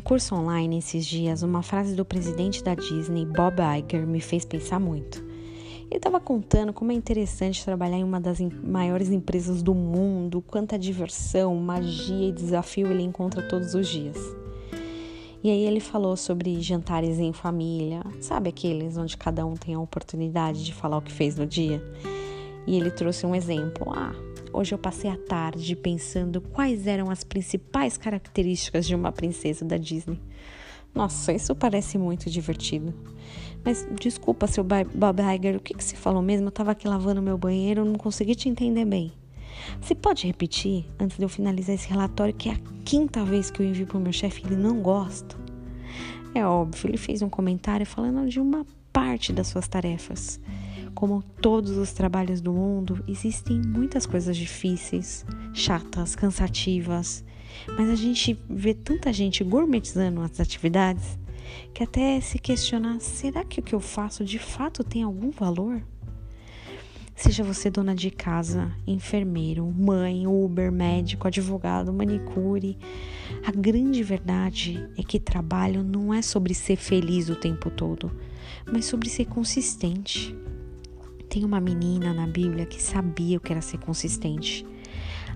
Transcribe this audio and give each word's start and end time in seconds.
curso 0.00 0.34
online 0.34 0.78
esses 0.78 1.04
dias, 1.04 1.42
uma 1.42 1.62
frase 1.62 1.94
do 1.94 2.04
presidente 2.04 2.62
da 2.62 2.74
Disney, 2.74 3.26
Bob 3.26 3.56
Iger, 3.60 4.06
me 4.06 4.20
fez 4.20 4.44
pensar 4.44 4.78
muito. 4.78 5.22
Ele 5.88 5.98
estava 5.98 6.18
contando 6.18 6.72
como 6.72 6.92
é 6.92 6.94
interessante 6.94 7.64
trabalhar 7.64 7.98
em 7.98 8.04
uma 8.04 8.20
das 8.20 8.40
maiores 8.40 9.10
empresas 9.10 9.62
do 9.62 9.74
mundo, 9.74 10.42
quanta 10.42 10.78
diversão, 10.78 11.54
magia 11.56 12.28
e 12.28 12.32
desafio 12.32 12.86
ele 12.86 13.02
encontra 13.02 13.42
todos 13.42 13.74
os 13.74 13.86
dias. 13.86 14.16
E 15.44 15.50
aí 15.50 15.64
ele 15.64 15.78
falou 15.78 16.16
sobre 16.16 16.60
jantares 16.60 17.18
em 17.18 17.32
família, 17.32 18.02
sabe 18.20 18.48
aqueles 18.48 18.96
onde 18.96 19.16
cada 19.16 19.44
um 19.44 19.54
tem 19.54 19.74
a 19.74 19.80
oportunidade 19.80 20.64
de 20.64 20.72
falar 20.72 20.96
o 20.96 21.02
que 21.02 21.12
fez 21.12 21.36
no 21.36 21.46
dia? 21.46 21.80
E 22.66 22.76
ele 22.76 22.90
trouxe 22.90 23.24
um 23.26 23.34
exemplo. 23.34 23.92
Ah, 23.94 24.12
hoje 24.56 24.74
eu 24.74 24.78
passei 24.78 25.10
a 25.10 25.16
tarde 25.18 25.76
pensando 25.76 26.40
quais 26.40 26.86
eram 26.86 27.10
as 27.10 27.22
principais 27.22 27.98
características 27.98 28.86
de 28.86 28.94
uma 28.94 29.12
princesa 29.12 29.64
da 29.64 29.76
Disney. 29.76 30.18
Nossa, 30.94 31.32
isso 31.32 31.54
parece 31.54 31.98
muito 31.98 32.30
divertido. 32.30 32.94
Mas 33.62 33.86
desculpa, 34.00 34.46
seu 34.46 34.64
Bob 34.64 35.20
Iger, 35.20 35.56
o 35.56 35.60
que, 35.60 35.74
que 35.74 35.84
você 35.84 35.94
falou 35.94 36.22
mesmo? 36.22 36.46
Eu 36.46 36.50
tava 36.50 36.70
aqui 36.70 36.88
lavando 36.88 37.20
meu 37.20 37.36
banheiro, 37.36 37.84
não 37.84 37.96
consegui 37.96 38.34
te 38.34 38.48
entender 38.48 38.86
bem. 38.86 39.12
Você 39.80 39.94
pode 39.94 40.26
repetir 40.26 40.86
antes 40.98 41.18
de 41.18 41.22
eu 41.22 41.28
finalizar 41.28 41.74
esse 41.74 41.88
relatório, 41.88 42.32
que 42.32 42.48
é 42.48 42.52
a 42.52 42.60
quinta 42.84 43.24
vez 43.24 43.50
que 43.50 43.60
eu 43.60 43.66
envio 43.66 43.86
para 43.86 43.98
o 43.98 44.00
meu 44.00 44.12
chefe 44.12 44.42
e 44.42 44.46
ele 44.46 44.56
não 44.56 44.80
gosta? 44.80 45.36
É 46.34 46.46
óbvio, 46.46 46.88
ele 46.88 46.98
fez 46.98 47.20
um 47.20 47.28
comentário 47.28 47.84
falando 47.84 48.26
de 48.26 48.40
uma 48.40 48.66
parte 48.90 49.32
das 49.32 49.48
suas 49.48 49.68
tarefas. 49.68 50.40
Como 50.96 51.22
todos 51.42 51.76
os 51.76 51.92
trabalhos 51.92 52.40
do 52.40 52.54
mundo, 52.54 53.04
existem 53.06 53.60
muitas 53.60 54.06
coisas 54.06 54.34
difíceis, 54.34 55.26
chatas, 55.52 56.16
cansativas, 56.16 57.22
mas 57.76 57.90
a 57.90 57.94
gente 57.94 58.42
vê 58.48 58.72
tanta 58.72 59.12
gente 59.12 59.44
gourmetizando 59.44 60.22
as 60.22 60.40
atividades 60.40 61.18
que 61.74 61.82
até 61.82 62.18
se 62.22 62.38
questionar: 62.38 62.98
será 62.98 63.44
que 63.44 63.60
o 63.60 63.62
que 63.62 63.74
eu 63.74 63.80
faço 63.80 64.24
de 64.24 64.38
fato 64.38 64.82
tem 64.82 65.02
algum 65.02 65.30
valor? 65.30 65.82
Seja 67.14 67.44
você 67.44 67.70
dona 67.70 67.94
de 67.94 68.10
casa, 68.10 68.74
enfermeiro, 68.86 69.70
mãe, 69.70 70.26
Uber, 70.26 70.72
médico, 70.72 71.26
advogado, 71.26 71.92
manicure, 71.92 72.78
a 73.46 73.52
grande 73.52 74.02
verdade 74.02 74.88
é 74.96 75.02
que 75.02 75.20
trabalho 75.20 75.82
não 75.82 76.14
é 76.14 76.22
sobre 76.22 76.54
ser 76.54 76.76
feliz 76.76 77.28
o 77.28 77.36
tempo 77.36 77.70
todo, 77.70 78.10
mas 78.72 78.86
sobre 78.86 79.10
ser 79.10 79.26
consistente. 79.26 80.34
Tem 81.28 81.44
uma 81.44 81.60
menina 81.60 82.12
na 82.14 82.26
Bíblia 82.26 82.66
que 82.66 82.82
sabia 82.82 83.36
o 83.36 83.40
que 83.40 83.52
era 83.52 83.60
ser 83.60 83.78
consistente. 83.78 84.66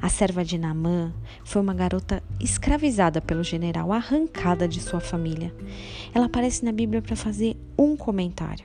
A 0.00 0.08
serva 0.08 0.44
de 0.44 0.56
Naamã 0.56 1.12
foi 1.44 1.60
uma 1.60 1.74
garota 1.74 2.22
escravizada 2.40 3.20
pelo 3.20 3.44
general, 3.44 3.92
arrancada 3.92 4.66
de 4.66 4.80
sua 4.80 5.00
família. 5.00 5.54
Ela 6.14 6.26
aparece 6.26 6.64
na 6.64 6.72
Bíblia 6.72 7.02
para 7.02 7.14
fazer 7.14 7.56
um 7.78 7.96
comentário. 7.96 8.64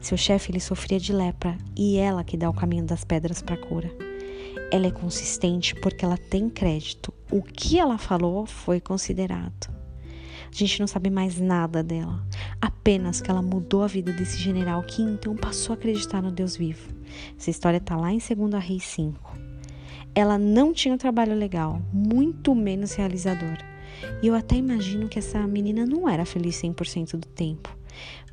Seu 0.00 0.16
chefe 0.16 0.50
lhe 0.50 0.60
sofria 0.60 0.98
de 0.98 1.12
lepra 1.12 1.56
e 1.76 1.96
ela 1.96 2.24
que 2.24 2.36
dá 2.36 2.50
o 2.50 2.54
caminho 2.54 2.84
das 2.84 3.04
pedras 3.04 3.40
para 3.40 3.54
a 3.54 3.58
cura. 3.58 3.90
Ela 4.72 4.88
é 4.88 4.90
consistente 4.90 5.74
porque 5.76 6.04
ela 6.04 6.18
tem 6.18 6.50
crédito. 6.50 7.14
O 7.30 7.42
que 7.42 7.78
ela 7.78 7.96
falou 7.96 8.44
foi 8.44 8.80
considerado. 8.80 9.77
A 10.50 10.54
gente 10.54 10.80
não 10.80 10.86
sabe 10.86 11.10
mais 11.10 11.38
nada 11.38 11.82
dela, 11.82 12.24
apenas 12.60 13.20
que 13.20 13.30
ela 13.30 13.42
mudou 13.42 13.82
a 13.82 13.86
vida 13.86 14.12
desse 14.12 14.38
general 14.38 14.82
que 14.82 15.02
então 15.02 15.36
passou 15.36 15.74
a 15.74 15.76
acreditar 15.76 16.22
no 16.22 16.32
Deus 16.32 16.56
vivo. 16.56 16.88
Essa 17.38 17.50
história 17.50 17.78
está 17.78 17.96
lá 17.96 18.12
em 18.12 18.18
2 18.18 18.64
Reis 18.64 18.84
5. 18.84 19.38
Ela 20.14 20.38
não 20.38 20.72
tinha 20.72 20.94
um 20.94 20.98
trabalho 20.98 21.34
legal, 21.34 21.80
muito 21.92 22.54
menos 22.54 22.94
realizador. 22.94 23.58
E 24.22 24.26
eu 24.26 24.34
até 24.34 24.56
imagino 24.56 25.08
que 25.08 25.18
essa 25.18 25.46
menina 25.46 25.84
não 25.84 26.08
era 26.08 26.24
feliz 26.24 26.60
100% 26.60 27.12
do 27.12 27.26
tempo 27.26 27.78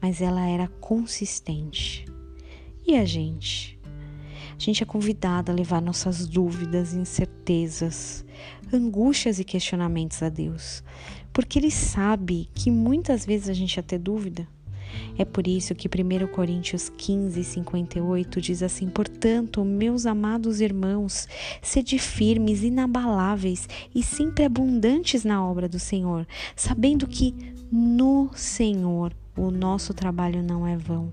mas 0.02 0.22
ela 0.22 0.48
era 0.48 0.68
consistente. 0.80 2.06
E 2.86 2.96
a 2.96 3.06
gente? 3.06 3.75
A 4.58 4.60
gente 4.60 4.82
é 4.82 4.86
convidada 4.86 5.52
a 5.52 5.56
levar 5.56 5.82
nossas 5.82 6.26
dúvidas, 6.26 6.94
incertezas, 6.94 8.26
angústias 8.74 9.40
e 9.40 9.44
questionamentos 9.44 10.24
a 10.24 10.30
Deus, 10.30 10.84
porque 11.34 11.60
Ele 11.60 11.70
sabe 11.70 12.50
que 12.54 12.72
muitas 12.72 13.26
vezes 13.26 13.50
a 13.50 13.54
gente 13.54 13.82
ter 13.82 14.00
dúvida. 14.00 14.48
É 15.18 15.26
por 15.26 15.46
isso 15.46 15.76
que 15.76 15.90
1 15.90 16.28
Coríntios 16.28 16.90
15, 16.90 17.44
58 17.44 18.42
diz 18.42 18.64
assim: 18.64 18.88
Portanto, 18.88 19.64
meus 19.66 20.06
amados 20.06 20.62
irmãos, 20.62 21.28
sede 21.62 22.00
firmes, 22.00 22.64
inabaláveis 22.64 23.68
e 23.94 24.02
sempre 24.02 24.46
abundantes 24.46 25.26
na 25.26 25.46
obra 25.46 25.68
do 25.68 25.80
Senhor, 25.80 26.26
sabendo 26.56 27.08
que 27.08 27.36
no 27.70 28.30
Senhor 28.34 29.14
o 29.38 29.52
nosso 29.52 29.94
trabalho 29.94 30.42
não 30.42 30.66
é 30.66 30.78
vão. 30.78 31.12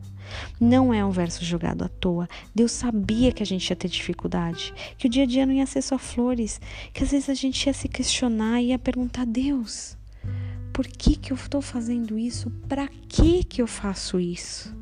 Não 0.61 0.95
é 0.95 1.05
um 1.05 1.11
verso 1.11 1.45
jogado 1.45 1.83
à 1.83 1.89
toa. 1.89 2.29
Deus 2.55 2.73
sabia 2.73 3.33
que 3.33 3.43
a 3.43 3.47
gente 3.47 3.69
ia 3.69 3.77
ter 3.77 3.89
dificuldade, 3.89 4.73
que 4.97 5.07
o 5.07 5.11
dia 5.11 5.25
a 5.25 5.27
dia 5.27 5.45
não 5.45 5.53
ia 5.53 5.67
ser 5.67 5.83
só 5.83 5.99
flores, 5.99 6.61
que 6.93 7.03
às 7.03 7.11
vezes 7.11 7.29
a 7.29 7.35
gente 7.35 7.67
ia 7.67 7.73
se 7.73 7.89
questionar 7.89 8.61
e 8.61 8.69
ia 8.69 8.79
perguntar: 8.79 9.27
Deus, 9.27 9.97
por 10.73 10.87
que, 10.87 11.17
que 11.17 11.33
eu 11.33 11.37
estou 11.37 11.61
fazendo 11.61 12.19
isso? 12.19 12.51
Para 12.69 12.89
que, 13.09 13.45
que 13.45 13.61
eu 13.61 13.67
faço 13.67 14.19
isso? 14.19 14.75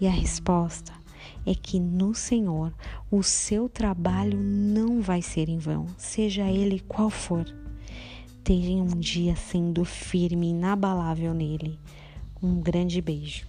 E 0.00 0.06
a 0.06 0.10
resposta 0.10 0.92
é 1.44 1.54
que 1.54 1.78
no 1.78 2.14
Senhor 2.14 2.72
o 3.10 3.22
seu 3.22 3.68
trabalho 3.68 4.38
não 4.42 5.00
vai 5.00 5.22
ser 5.22 5.48
em 5.48 5.58
vão, 5.58 5.86
seja 5.96 6.50
ele 6.50 6.80
qual 6.80 7.08
for. 7.08 7.46
Tenha 8.42 8.82
um 8.82 8.98
dia 8.98 9.34
sendo 9.34 9.84
firme, 9.84 10.50
inabalável 10.50 11.34
nele. 11.34 11.78
Um 12.42 12.60
grande 12.60 13.00
beijo. 13.00 13.46